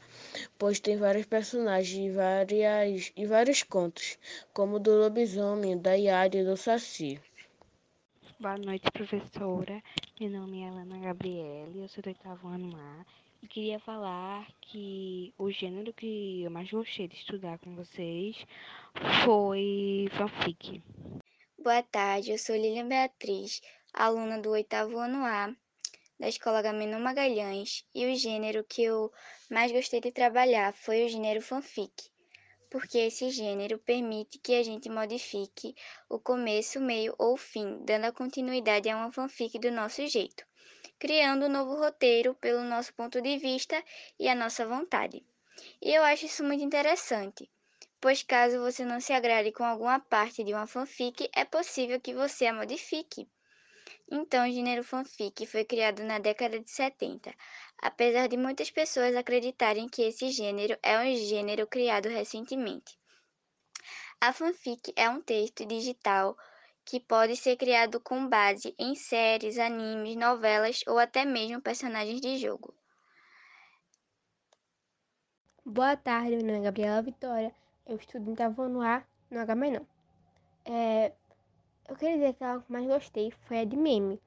pois 0.58 0.80
tem 0.80 0.98
vários 0.98 1.26
personagens 1.26 2.10
e, 2.10 2.10
várias, 2.10 3.12
e 3.16 3.26
vários 3.26 3.64
contos, 3.64 4.18
como 4.54 4.76
o 4.76 4.80
do 4.80 4.92
lobisomem, 4.92 5.78
da 5.78 5.94
Yara 5.94 6.38
e 6.38 6.44
do 6.44 6.56
Saci. 6.56 7.20
Boa 8.40 8.58
noite, 8.58 8.92
professora. 8.92 9.82
Meu 10.20 10.30
nome 10.30 10.62
é 10.62 10.68
Ana 10.68 10.98
Gabriele, 10.98 11.82
eu 11.82 11.88
sou 11.88 12.02
do 12.02 12.08
oitavo 12.08 12.48
ano 12.48 12.76
A 12.76 13.06
e 13.42 13.48
queria 13.48 13.80
falar 13.80 14.48
que 14.62 15.34
o 15.38 15.52
gênero 15.52 15.92
que 15.94 16.44
eu 16.44 16.50
mais 16.50 16.72
gostei 16.72 17.10
de 17.10 17.16
estudar 17.16 17.60
com 17.60 17.76
vocês 17.76 18.46
foi 19.26 20.10
fanfic. 20.18 20.82
Boa 21.62 21.84
tarde, 21.84 22.32
eu 22.32 22.38
sou 22.38 22.56
Lilian 22.56 22.88
Beatriz, 22.88 23.62
aluna 23.94 24.38
do 24.40 24.50
oitavo 24.52 24.98
ano 24.98 25.24
A 25.24 25.56
da 26.20 26.28
Escola 26.28 26.62
Gamenon 26.62 27.00
Magalhães 27.00 27.86
e 27.94 28.06
o 28.06 28.16
gênero 28.16 28.64
que 28.64 28.84
eu 28.84 29.12
mais 29.50 29.72
gostei 29.72 30.02
de 30.02 30.12
trabalhar 30.12 30.74
foi 30.74 31.06
o 31.06 31.10
gênero 31.10 31.42
fanfic 31.42 31.94
porque 32.74 32.98
esse 32.98 33.30
gênero 33.30 33.78
permite 33.78 34.40
que 34.40 34.56
a 34.56 34.64
gente 34.64 34.90
modifique 34.90 35.76
o 36.10 36.18
começo, 36.18 36.82
meio 36.82 37.14
ou 37.20 37.38
fim, 37.38 37.78
dando 37.86 38.06
a 38.06 38.12
continuidade 38.12 38.90
a 38.90 38.98
uma 38.98 39.12
fanfic 39.12 39.60
do 39.60 39.70
nosso 39.70 40.08
jeito, 40.08 40.44
criando 40.98 41.46
um 41.46 41.50
novo 41.50 41.76
roteiro 41.76 42.34
pelo 42.34 42.64
nosso 42.64 42.92
ponto 42.96 43.22
de 43.22 43.38
vista 43.38 43.80
e 44.20 44.28
a 44.28 44.34
nossa 44.34 44.66
vontade. 44.66 45.24
E 45.80 45.94
eu 45.94 46.02
acho 46.02 46.26
isso 46.26 46.44
muito 46.44 46.64
interessante, 46.64 47.48
pois 48.02 48.24
caso 48.24 48.60
você 48.60 48.84
não 48.84 49.00
se 49.00 49.14
agrade 49.14 49.52
com 49.52 49.64
alguma 49.64 50.00
parte 50.00 50.44
de 50.44 50.52
uma 50.52 50.66
fanfic, 50.66 51.30
é 51.36 51.46
possível 51.46 52.02
que 52.02 52.16
você 52.16 52.48
a 52.48 52.54
modifique. 52.56 53.30
Então, 54.12 54.48
o 54.48 54.52
gênero 54.52 54.84
fanfic 54.84 55.46
foi 55.46 55.64
criado 55.66 56.04
na 56.04 56.20
década 56.20 56.60
de 56.60 56.70
70, 56.70 57.34
apesar 57.82 58.28
de 58.28 58.38
muitas 58.38 58.70
pessoas 58.70 59.16
acreditarem 59.16 59.88
que 59.88 60.02
esse 60.04 60.30
gênero 60.30 60.78
é 60.84 61.00
um 61.00 61.16
gênero 61.16 61.66
criado 61.66 62.10
recentemente. 62.10 62.98
A 64.20 64.32
fanfic 64.32 64.94
é 64.96 65.10
um 65.10 65.22
texto 65.22 65.66
digital 65.66 66.38
que 66.86 67.00
pode 67.00 67.36
ser 67.36 67.56
criado 67.56 68.00
com 68.00 68.28
base 68.28 68.76
em 68.78 68.96
séries, 68.96 69.58
animes, 69.58 70.16
novelas 70.16 70.82
ou 70.88 71.00
até 71.00 71.26
mesmo 71.26 71.62
personagens 71.62 72.20
de 72.22 72.38
jogo. 72.38 72.74
Boa 75.66 75.96
tarde, 75.96 76.36
meu 76.36 76.46
nome 76.46 76.60
é 76.60 76.62
Gabriela 76.64 77.02
Vitória, 77.02 77.56
eu 77.86 77.96
estudo 77.96 78.30
em 78.30 78.36
Tavono 78.36 78.82
A, 78.82 79.04
no 79.32 79.40
Agamenon. 79.40 79.86
É, 80.66 81.14
eu 81.88 81.96
queria 81.96 82.16
dizer 82.16 82.34
que 82.34 82.44
a 82.44 82.60
que 82.60 82.72
mais 82.72 82.88
gostei 82.88 83.32
foi 83.32 83.60
a 83.60 83.66
de 83.66 83.76
meme. 83.76 84.22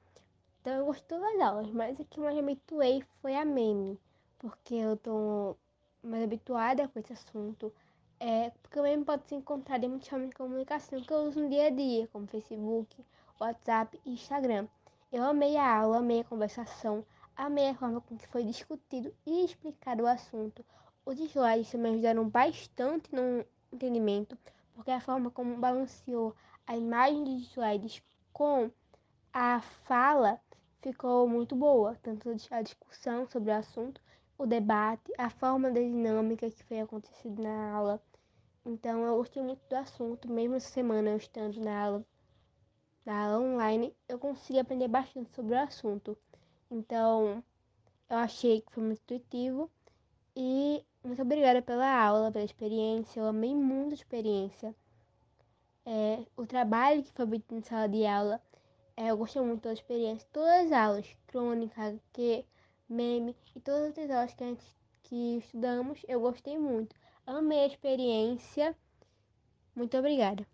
Então 0.61 0.73
eu 0.73 0.85
gostei 0.85 1.19
das 1.19 1.39
aulas, 1.39 1.69
mas 1.71 1.99
a 1.99 2.03
que 2.03 2.19
mais 2.19 2.35
me 2.35 2.41
habituei 2.41 3.03
foi 3.21 3.35
a 3.35 3.43
meme, 3.43 3.99
porque 4.37 4.75
eu 4.75 4.97
tô 4.97 5.55
mais 6.03 6.23
habituada 6.23 6.87
com 6.87 6.99
esse 6.99 7.13
assunto. 7.13 7.73
É, 8.19 8.51
porque 8.61 8.79
o 8.79 8.83
meme 8.83 9.05
pode 9.05 9.27
ser 9.27 9.35
encontrado 9.35 9.83
em 9.83 9.89
muitas 9.89 10.07
formas 10.07 10.29
de 10.29 10.35
comunicação 10.35 11.01
que 11.01 11.11
eu 11.11 11.19
uso 11.19 11.39
no 11.41 11.49
dia 11.49 11.67
a 11.67 11.69
dia, 11.69 12.07
como 12.07 12.27
Facebook, 12.27 13.05
WhatsApp 13.39 13.99
e 14.05 14.11
Instagram. 14.11 14.67
Eu 15.11 15.23
amei 15.23 15.55
a 15.55 15.79
aula, 15.79 15.97
amei 15.97 16.21
a 16.21 16.23
conversação, 16.23 17.05
amei 17.35 17.69
a 17.69 17.75
forma 17.75 18.01
com 18.01 18.17
que 18.17 18.27
foi 18.27 18.43
discutido 18.43 19.13
e 19.25 19.45
explicado 19.45 20.03
o 20.03 20.07
assunto. 20.07 20.65
Os 21.05 21.19
slides 21.19 21.71
também 21.71 21.93
ajudaram 21.93 22.27
bastante 22.27 23.13
no 23.15 23.45
entendimento, 23.71 24.37
porque 24.73 24.91
a 24.91 24.99
forma 24.99 25.31
como 25.31 25.55
balanceou 25.57 26.35
a 26.67 26.75
imagem 26.75 27.23
dos 27.23 27.49
slides 27.51 28.03
com 28.33 28.69
a 29.33 29.61
fala 29.61 30.39
ficou 30.81 31.27
muito 31.27 31.55
boa, 31.55 31.97
tanto 32.03 32.29
a 32.51 32.61
discussão 32.61 33.25
sobre 33.27 33.51
o 33.51 33.55
assunto, 33.55 34.01
o 34.37 34.45
debate, 34.45 35.11
a 35.17 35.29
forma 35.29 35.71
da 35.71 35.79
dinâmica 35.79 36.49
que 36.51 36.63
foi 36.65 36.81
acontecido 36.81 37.41
na 37.41 37.71
aula. 37.71 38.01
Então 38.65 39.05
eu 39.05 39.15
gostei 39.15 39.41
muito 39.41 39.61
do 39.69 39.75
assunto, 39.77 40.29
mesmo 40.29 40.55
essa 40.55 40.69
semana 40.69 41.11
eu 41.11 41.17
estando 41.17 41.57
na 41.61 41.85
aula, 41.85 42.05
na 43.05 43.25
aula 43.25 43.45
online, 43.47 43.95
eu 44.09 44.19
consegui 44.19 44.59
aprender 44.59 44.89
bastante 44.89 45.33
sobre 45.33 45.55
o 45.55 45.59
assunto. 45.59 46.17
Então 46.69 47.41
eu 48.09 48.17
achei 48.17 48.59
que 48.59 48.73
foi 48.73 48.83
muito 48.83 49.01
intuitivo 49.01 49.71
e 50.35 50.83
muito 51.01 51.21
obrigada 51.21 51.61
pela 51.61 51.89
aula, 51.89 52.31
pela 52.31 52.43
experiência. 52.43 53.21
Eu 53.21 53.27
amei 53.27 53.55
muito 53.55 53.91
a 53.91 53.95
experiência. 53.95 54.75
É, 55.89 56.19
o 56.35 56.45
trabalho 56.45 57.01
que 57.01 57.13
foi 57.13 57.25
feito 57.25 57.55
em 57.55 57.61
sala 57.61 57.87
de 57.87 58.05
aula, 58.05 58.41
é, 58.97 59.09
eu 59.09 59.15
gostei 59.15 59.41
muito 59.41 59.63
da 59.63 59.71
experiência. 59.71 60.27
Todas 60.33 60.65
as 60.65 60.71
aulas, 60.73 61.17
crônica, 61.27 61.95
que 62.11 62.43
meme 62.89 63.33
e 63.55 63.61
todas 63.61 63.97
as 63.97 64.11
aulas 64.11 64.33
que 64.33 64.43
a 64.43 64.47
gente 64.47 64.65
que 65.03 65.37
estudamos, 65.37 66.05
eu 66.09 66.19
gostei 66.19 66.59
muito. 66.59 66.93
Amei 67.25 67.63
a 67.63 67.67
experiência. 67.67 68.75
Muito 69.73 69.97
obrigada. 69.97 70.45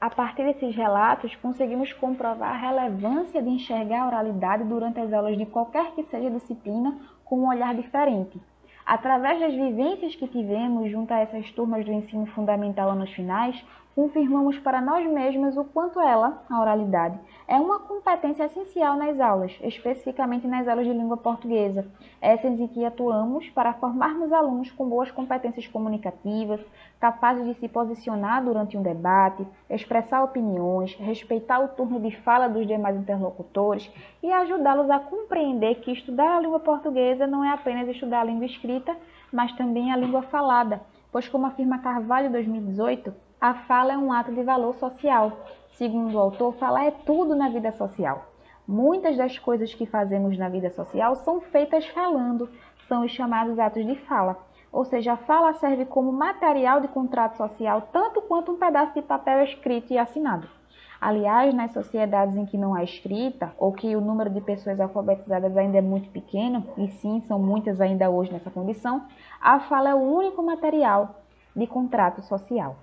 A 0.00 0.10
partir 0.10 0.42
desses 0.42 0.74
relatos, 0.74 1.36
conseguimos 1.36 1.92
comprovar 1.92 2.50
a 2.50 2.58
relevância 2.58 3.40
de 3.40 3.48
enxergar 3.48 4.02
a 4.02 4.06
oralidade 4.08 4.64
durante 4.64 4.98
as 4.98 5.12
aulas 5.12 5.38
de 5.38 5.46
qualquer 5.46 5.94
que 5.94 6.02
seja 6.02 6.32
disciplina 6.32 6.98
com 7.24 7.38
um 7.38 7.48
olhar 7.48 7.76
diferente. 7.76 8.40
Através 8.86 9.40
das 9.40 9.52
vivências 9.52 10.14
que 10.14 10.28
tivemos 10.28 10.88
junto 10.92 11.12
a 11.12 11.18
essas 11.18 11.50
turmas 11.50 11.84
do 11.84 11.92
ensino 11.92 12.24
fundamental 12.26 12.88
anos 12.88 13.10
finais, 13.10 13.60
confirmamos 13.96 14.58
para 14.58 14.78
nós 14.78 15.10
mesmos 15.10 15.56
o 15.56 15.64
quanto 15.64 15.98
ela, 15.98 16.44
a 16.50 16.60
oralidade, 16.60 17.18
é 17.48 17.56
uma 17.56 17.78
competência 17.78 18.44
essencial 18.44 18.94
nas 18.94 19.18
aulas, 19.18 19.58
especificamente 19.62 20.46
nas 20.46 20.68
aulas 20.68 20.84
de 20.84 20.92
língua 20.92 21.16
portuguesa, 21.16 21.86
essas 22.20 22.60
em 22.60 22.66
que 22.66 22.84
atuamos 22.84 23.48
para 23.48 23.72
formarmos 23.72 24.30
alunos 24.34 24.70
com 24.70 24.86
boas 24.86 25.10
competências 25.10 25.66
comunicativas, 25.66 26.60
capazes 27.00 27.46
de 27.46 27.54
se 27.54 27.68
posicionar 27.68 28.44
durante 28.44 28.76
um 28.76 28.82
debate, 28.82 29.46
expressar 29.70 30.22
opiniões, 30.22 30.94
respeitar 30.96 31.60
o 31.60 31.68
turno 31.68 31.98
de 31.98 32.14
fala 32.18 32.48
dos 32.48 32.66
demais 32.66 32.98
interlocutores 32.98 33.90
e 34.22 34.30
ajudá-los 34.30 34.90
a 34.90 34.98
compreender 34.98 35.76
que 35.76 35.90
estudar 35.90 36.36
a 36.36 36.40
língua 36.40 36.60
portuguesa 36.60 37.26
não 37.26 37.42
é 37.42 37.48
apenas 37.48 37.88
estudar 37.88 38.20
a 38.20 38.24
língua 38.24 38.44
escrita, 38.44 38.94
mas 39.32 39.52
também 39.52 39.90
a 39.90 39.96
língua 39.96 40.20
falada, 40.20 40.82
pois 41.10 41.26
como 41.26 41.46
afirma 41.46 41.78
Carvalho 41.78 42.30
2018, 42.30 43.24
a 43.40 43.52
fala 43.52 43.92
é 43.92 43.98
um 43.98 44.12
ato 44.12 44.32
de 44.32 44.42
valor 44.42 44.74
social. 44.74 45.32
Segundo 45.72 46.14
o 46.14 46.18
autor, 46.18 46.54
falar 46.54 46.86
é 46.86 46.90
tudo 46.90 47.36
na 47.36 47.50
vida 47.50 47.70
social. 47.72 48.24
Muitas 48.66 49.16
das 49.16 49.38
coisas 49.38 49.74
que 49.74 49.84
fazemos 49.84 50.38
na 50.38 50.48
vida 50.48 50.70
social 50.70 51.14
são 51.16 51.40
feitas 51.40 51.86
falando, 51.88 52.48
são 52.88 53.04
os 53.04 53.12
chamados 53.12 53.58
atos 53.58 53.84
de 53.84 53.94
fala. 53.94 54.38
Ou 54.72 54.84
seja, 54.84 55.12
a 55.12 55.16
fala 55.16 55.52
serve 55.52 55.84
como 55.84 56.10
material 56.10 56.80
de 56.80 56.88
contrato 56.88 57.36
social 57.36 57.88
tanto 57.92 58.22
quanto 58.22 58.52
um 58.52 58.56
pedaço 58.56 58.94
de 58.94 59.02
papel 59.02 59.44
escrito 59.44 59.92
e 59.92 59.98
assinado. 59.98 60.48
Aliás, 60.98 61.54
nas 61.54 61.72
sociedades 61.72 62.34
em 62.36 62.46
que 62.46 62.56
não 62.56 62.74
há 62.74 62.82
escrita, 62.82 63.52
ou 63.58 63.70
que 63.70 63.94
o 63.94 64.00
número 64.00 64.30
de 64.30 64.40
pessoas 64.40 64.80
alfabetizadas 64.80 65.54
ainda 65.56 65.76
é 65.76 65.82
muito 65.82 66.08
pequeno, 66.08 66.64
e 66.78 66.88
sim, 66.88 67.20
são 67.28 67.38
muitas 67.38 67.82
ainda 67.82 68.08
hoje 68.08 68.32
nessa 68.32 68.50
condição, 68.50 69.04
a 69.40 69.60
fala 69.60 69.90
é 69.90 69.94
o 69.94 69.98
único 69.98 70.42
material 70.42 71.16
de 71.54 71.66
contrato 71.66 72.22
social. 72.22 72.76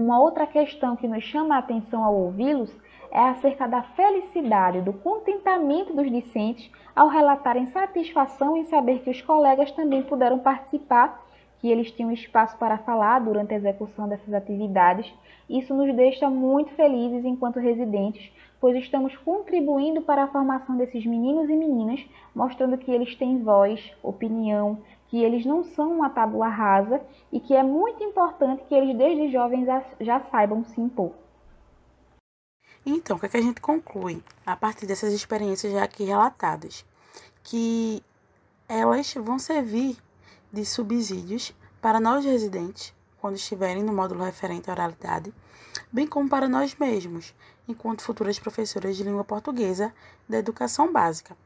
Uma 0.00 0.18
outra 0.18 0.46
questão 0.46 0.96
que 0.96 1.06
nos 1.06 1.22
chama 1.24 1.56
a 1.56 1.58
atenção 1.58 2.02
ao 2.02 2.14
ouvi-los 2.14 2.74
é 3.10 3.18
acerca 3.18 3.68
da 3.68 3.82
felicidade, 3.82 4.80
do 4.80 4.94
contentamento 4.94 5.92
dos 5.92 6.10
discentes 6.10 6.70
ao 6.96 7.08
relatarem 7.08 7.66
satisfação 7.66 8.56
em 8.56 8.64
saber 8.64 9.00
que 9.00 9.10
os 9.10 9.20
colegas 9.20 9.70
também 9.72 10.02
puderam 10.02 10.38
participar, 10.38 11.22
que 11.58 11.68
eles 11.68 11.90
tinham 11.90 12.10
espaço 12.10 12.56
para 12.56 12.78
falar 12.78 13.18
durante 13.18 13.52
a 13.52 13.58
execução 13.58 14.08
dessas 14.08 14.32
atividades. 14.32 15.12
Isso 15.50 15.74
nos 15.74 15.94
deixa 15.94 16.30
muito 16.30 16.70
felizes 16.70 17.22
enquanto 17.26 17.60
residentes, 17.60 18.32
pois 18.58 18.74
estamos 18.76 19.14
contribuindo 19.18 20.00
para 20.00 20.22
a 20.24 20.28
formação 20.28 20.78
desses 20.78 21.04
meninos 21.04 21.50
e 21.50 21.54
meninas, 21.54 22.02
mostrando 22.34 22.78
que 22.78 22.90
eles 22.90 23.14
têm 23.16 23.42
voz, 23.42 23.92
opinião, 24.02 24.78
que 25.10 25.22
eles 25.22 25.44
não 25.44 25.64
são 25.64 25.92
uma 25.92 26.08
tábua 26.08 26.48
rasa 26.48 27.02
e 27.32 27.40
que 27.40 27.54
é 27.54 27.64
muito 27.64 28.02
importante 28.02 28.62
que 28.68 28.74
eles 28.74 28.96
desde 28.96 29.32
jovens 29.32 29.66
já 30.00 30.20
saibam 30.30 30.64
se 30.64 30.80
impor. 30.80 31.12
Então, 32.86 33.16
o 33.16 33.20
que, 33.20 33.26
é 33.26 33.28
que 33.28 33.36
a 33.36 33.42
gente 33.42 33.60
conclui 33.60 34.22
a 34.46 34.56
partir 34.56 34.86
dessas 34.86 35.12
experiências 35.12 35.72
já 35.72 35.82
aqui 35.82 36.04
relatadas? 36.04 36.86
Que 37.42 38.02
elas 38.68 39.12
vão 39.14 39.38
servir 39.38 39.98
de 40.52 40.64
subsídios 40.64 41.52
para 41.82 41.98
nós 41.98 42.24
residentes, 42.24 42.94
quando 43.20 43.34
estiverem 43.34 43.82
no 43.82 43.92
módulo 43.92 44.24
referente 44.24 44.70
à 44.70 44.72
oralidade, 44.72 45.34
bem 45.92 46.06
como 46.06 46.28
para 46.28 46.48
nós 46.48 46.76
mesmos, 46.76 47.34
enquanto 47.66 48.02
futuras 48.02 48.38
professoras 48.38 48.96
de 48.96 49.02
língua 49.02 49.24
portuguesa 49.24 49.92
da 50.28 50.38
educação 50.38 50.92
básica. 50.92 51.36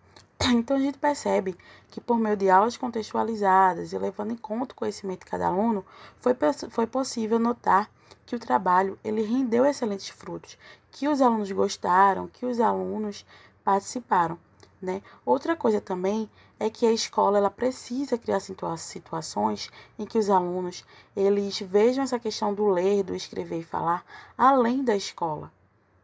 Então 0.52 0.76
a 0.76 0.80
gente 0.80 0.98
percebe 0.98 1.56
que 1.90 2.00
por 2.00 2.18
meio 2.18 2.36
de 2.36 2.50
aulas 2.50 2.76
contextualizadas 2.76 3.92
e 3.92 3.98
levando 3.98 4.32
em 4.32 4.36
conta 4.36 4.72
o 4.72 4.76
conhecimento 4.76 5.20
de 5.20 5.30
cada 5.30 5.46
aluno, 5.46 5.84
foi, 6.18 6.36
foi 6.70 6.86
possível 6.86 7.38
notar 7.38 7.90
que 8.26 8.36
o 8.36 8.38
trabalho 8.38 8.98
ele 9.04 9.22
rendeu 9.22 9.64
excelentes 9.64 10.08
frutos, 10.08 10.58
que 10.90 11.08
os 11.08 11.20
alunos 11.20 11.50
gostaram, 11.50 12.28
que 12.28 12.46
os 12.46 12.60
alunos 12.60 13.24
participaram. 13.62 14.38
Né? 14.80 15.02
Outra 15.24 15.56
coisa 15.56 15.80
também 15.80 16.28
é 16.60 16.68
que 16.68 16.86
a 16.86 16.92
escola 16.92 17.38
ela 17.38 17.50
precisa 17.50 18.18
criar 18.18 18.40
situa 18.40 18.76
situações 18.76 19.70
em 19.98 20.04
que 20.04 20.18
os 20.18 20.28
alunos 20.28 20.84
eles 21.16 21.58
vejam 21.60 22.04
essa 22.04 22.18
questão 22.18 22.52
do 22.52 22.66
ler, 22.68 23.02
do 23.02 23.14
escrever 23.14 23.60
e 23.60 23.64
falar 23.64 24.04
além 24.36 24.84
da 24.84 24.94
escola, 24.94 25.50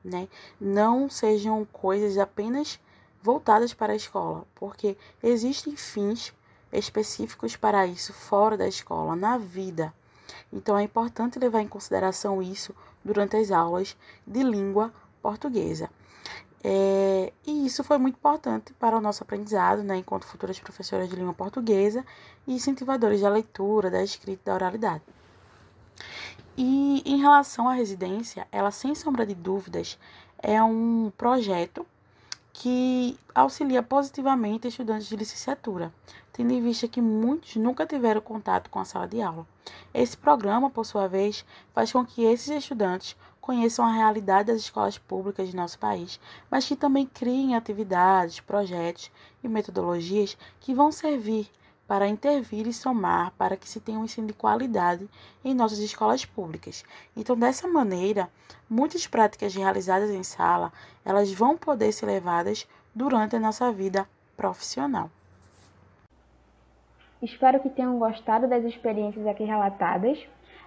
né? 0.03 0.29
Não 0.59 1.11
sejam 1.11 1.65
coisas 1.67 2.17
apenas 2.17 2.81
voltadas 3.23 3.75
para 3.75 3.93
a 3.93 3.97
escola, 3.97 4.47
porque 4.55 4.97
existem 5.23 5.77
fins 5.77 6.33
específicos 6.73 7.57
para 7.57 7.87
isso 7.87 8.13
fora 8.13 8.57
da 8.57 8.67
escola, 8.67 9.17
na 9.17 9.37
vida. 9.37 9.93
Então 10.53 10.79
é 10.79 10.83
importante 10.83 11.39
levar 11.39 11.61
em 11.61 11.69
consideração 11.69 12.43
isso 12.43 12.75
durante 13.05 13.37
as 13.37 13.51
aulas 13.51 13.97
de 14.27 14.43
língua 14.43 14.93
portuguesa. 15.23 15.91
É, 16.63 17.33
e 17.47 17.67
isso 17.67 17.83
foi 17.83 17.97
muito 17.97 18.17
importante 18.17 18.73
para 18.75 18.97
o 18.97 19.01
nosso 19.01 19.23
aprendizado, 19.23 19.83
né, 19.83 19.97
enquanto 19.97 20.27
futuras 20.27 20.61
professoras 20.61 21.09
de 21.09 21.17
língua 21.17 21.33
portuguesa 21.33 22.05
e 22.47 22.55
incentivadores 22.55 23.23
da 23.23 23.31
leitura, 23.31 23.91
da 23.91 24.03
escrita 24.03 24.43
e 24.43 24.45
da 24.45 24.55
oralidade. 24.55 25.03
E 26.57 27.03
em 27.07 27.19
relação 27.19 27.69
à 27.69 27.73
residência, 27.73 28.47
ela, 28.53 28.71
sem 28.71 28.95
sombra 28.95 29.25
de 29.25 29.35
dúvidas, 29.35 29.99
é 30.39 30.63
um 30.63 31.11
projeto 31.17 31.87
que 32.53 33.19
auxilia 33.35 33.83
positivamente 33.83 34.69
estudantes 34.69 35.07
de 35.07 35.17
licenciatura, 35.17 35.93
tendo 36.33 36.53
em 36.53 36.63
vista 36.63 36.89
que 36.89 37.01
muitos 37.01 37.57
nunca 37.57 37.87
tiveram 37.87 38.21
contato 38.21 38.71
com 38.71 38.79
a 38.79 38.85
sala 38.85 39.07
de 39.07 39.21
aula. 39.23 39.47
Esse 39.95 40.17
programa, 40.17 40.71
por 40.71 40.85
sua 40.85 41.07
vez, 41.07 41.45
faz 41.73 41.93
com 41.93 42.05
que 42.05 42.23
esses 42.25 42.49
estudantes 42.49 43.17
conheçam 43.41 43.85
a 43.85 43.93
realidade 43.93 44.53
das 44.53 44.63
escolas 44.63 44.99
públicas 44.99 45.49
de 45.49 45.57
nosso 45.57 45.79
país, 45.79 46.21
mas 46.51 46.67
que 46.67 46.77
também 46.77 47.07
criem 47.07 47.57
atividades, 47.57 48.41
projetos 48.41 49.11
e 49.43 49.49
metodologias 49.49 50.37
que 50.61 50.75
vão 50.75 50.93
servir 50.93 51.51
para 51.91 52.07
intervir 52.07 52.69
e 52.69 52.73
somar 52.73 53.33
para 53.37 53.57
que 53.57 53.69
se 53.69 53.81
tenha 53.81 53.99
um 53.99 54.05
ensino 54.05 54.29
de 54.29 54.33
qualidade 54.33 55.11
em 55.45 55.53
nossas 55.53 55.81
escolas 55.81 56.25
públicas. 56.25 56.85
Então, 57.17 57.37
dessa 57.37 57.67
maneira, 57.67 58.31
muitas 58.69 59.09
práticas 59.09 59.57
realizadas 59.57 60.09
em 60.09 60.23
sala, 60.23 60.73
elas 61.05 61.33
vão 61.33 61.59
poder 61.59 61.91
ser 61.91 62.07
levadas 62.07 62.65
durante 62.95 63.35
a 63.35 63.41
nossa 63.41 63.73
vida 63.73 64.07
profissional. 64.37 65.11
Espero 67.21 67.59
que 67.59 67.69
tenham 67.69 67.99
gostado 67.99 68.47
das 68.47 68.65
experiências 68.65 69.27
aqui 69.27 69.43
relatadas. 69.43 70.17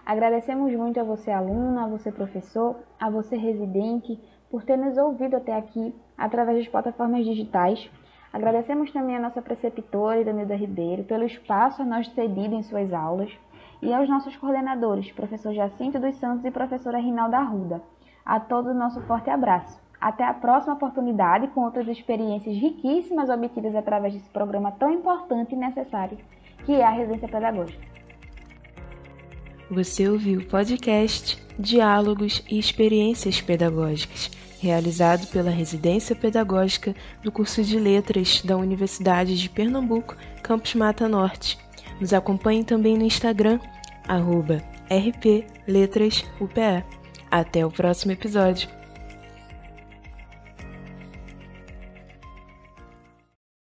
Agradecemos 0.06 0.74
muito 0.74 1.00
a 1.00 1.06
você, 1.06 1.32
aluno, 1.32 1.80
a 1.80 1.88
você, 1.88 2.12
professor, 2.12 2.76
a 3.00 3.10
você, 3.10 3.38
residente, 3.38 4.20
por 4.52 4.64
ter 4.66 4.76
nos 4.76 4.98
ouvido 4.98 5.38
até 5.38 5.56
aqui 5.56 5.96
através 6.18 6.58
das 6.58 6.68
plataformas 6.68 7.24
digitais. 7.24 7.90
Agradecemos 8.34 8.92
também 8.92 9.16
a 9.16 9.20
nossa 9.20 9.44
preceptora, 9.44 10.20
Iranilda 10.20 10.56
Ribeiro, 10.56 11.04
pelo 11.04 11.24
espaço 11.24 11.84
a 11.84 11.86
nós 11.86 12.08
cedido 12.10 12.56
em 12.56 12.64
suas 12.64 12.92
aulas 12.92 13.32
e 13.80 13.94
aos 13.94 14.10
nossos 14.10 14.36
coordenadores, 14.36 15.12
professor 15.12 15.54
Jacinto 15.54 16.00
dos 16.00 16.16
Santos 16.16 16.44
e 16.44 16.50
professora 16.50 16.98
Rinalda 16.98 17.38
Arruda. 17.38 17.84
A 18.26 18.40
todos 18.40 18.76
nosso 18.76 19.00
forte 19.02 19.30
abraço. 19.30 19.80
Até 20.02 20.24
a 20.24 20.34
próxima 20.34 20.74
oportunidade 20.74 21.48
com 21.50 21.62
outras 21.62 21.88
experiências 21.88 22.58
riquíssimas 22.58 23.30
obtidas 23.30 23.76
através 23.76 24.16
desse 24.16 24.30
programa 24.32 24.72
tão 24.72 24.92
importante 24.92 25.54
e 25.54 25.58
necessário, 25.58 26.18
que 26.66 26.74
é 26.74 26.84
a 26.84 26.90
residência 26.90 27.28
pedagógica. 27.28 27.86
Você 29.70 30.10
ouviu 30.10 30.40
o 30.40 30.46
podcast 30.46 31.42
Diálogos 31.60 32.44
e 32.50 32.58
Experiências 32.58 33.42
Pedagógicas 33.42 34.43
realizado 34.64 35.28
pela 35.28 35.52
Residência 35.52 36.16
Pedagógica 36.16 36.96
do 37.22 37.30
curso 37.30 37.62
de 37.62 37.78
Letras 37.78 38.42
da 38.42 38.56
Universidade 38.56 39.38
de 39.38 39.50
Pernambuco, 39.50 40.16
Campus 40.42 40.74
Mata 40.74 41.10
Norte. 41.10 41.58
Nos 42.00 42.14
acompanhe 42.14 42.64
também 42.64 42.98
no 42.98 43.04
Instagram, 43.04 43.60
rpletrasupe. 44.90 46.62
Até 47.30 47.66
o 47.66 47.72
próximo 47.72 48.14
episódio. 48.14 48.70